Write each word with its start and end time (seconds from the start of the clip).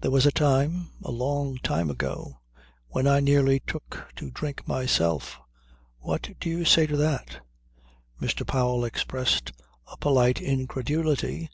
"There 0.00 0.10
was 0.10 0.24
a 0.24 0.32
time, 0.32 0.88
a 1.04 1.10
long 1.10 1.58
time 1.58 1.90
ago, 1.90 2.40
when 2.88 3.06
I 3.06 3.20
nearly 3.20 3.60
took 3.60 4.10
to 4.16 4.30
drink 4.30 4.66
myself. 4.66 5.38
What 5.98 6.30
do 6.40 6.48
you 6.48 6.64
say 6.64 6.86
to 6.86 6.96
that?" 6.96 7.42
Mr. 8.18 8.46
Powell 8.46 8.86
expressed 8.86 9.52
a 9.88 9.98
polite 9.98 10.40
incredulity. 10.40 11.50